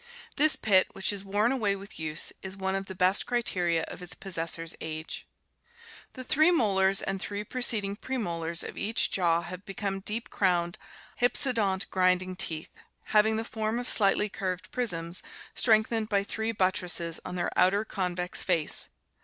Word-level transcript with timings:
This 0.35 0.55
pit, 0.55 0.87
which 0.93 1.13
is 1.13 1.23
worn 1.23 1.51
away 1.51 1.75
with 1.75 1.99
use, 1.99 2.33
is 2.41 2.57
one 2.57 2.73
of 2.73 2.87
the 2.87 2.95
best 2.95 3.27
criteria 3.27 3.83
of 3.83 4.01
its 4.01 4.15
possessor's 4.15 4.75
age. 4.81 5.27
The 6.13 6.23
three 6.23 6.49
molars 6.49 7.03
and 7.03 7.21
three 7.21 7.43
preceding 7.43 7.95
premolars 7.95 8.63
of 8.67 8.79
each 8.79 9.11
jaw 9.11 9.41
have 9.41 9.63
become 9.63 9.99
deep 9.99 10.31
crowned, 10.31 10.79
hypsodont, 11.21 11.87
grinding 11.91 12.35
teeth, 12.35 12.71
having 13.13 13.37
the 13.37 13.45
form 13.45 13.77
of 13.77 13.87
slightly 13.87 14.27
curved 14.27 14.71
prisms 14.71 15.21
strengthened 15.53 16.09
by 16.09 16.23
three 16.23 16.51
buttresses 16.51 17.19
on 17.23 17.35
their 17.35 17.51
outer, 17.55 17.85
convex 17.85 18.41
face. 18.41 18.89